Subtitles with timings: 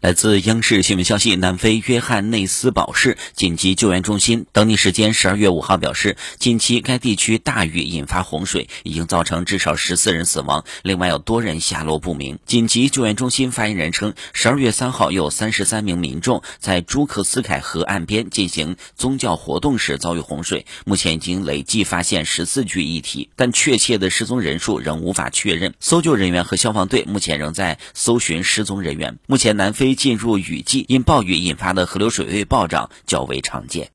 [0.00, 12.38] 来自央视新闻消息，南非约翰内斯堡市紧急救援中心当地时间十二月五号表示，近期该地区大雨引发洪水，已经造成至少十四人死亡，另外有多人下落不明。
[12.46, 25.74] 紧急救援中心发言人称，十二月三号有三十三名民众在朱克斯凯河岸边进行宗教活动时遭遇洪水，目前已经累计发现十四具遗体，但确切的失踪人数仍无法确认。
[25.78, 29.18] 搜救人员和消防队目前仍在搜寻失踪人员。
[29.26, 29.89] 目前南非。
[29.94, 33.88] 进入雨季，因暴雨引发的河流水位暴涨较为常见。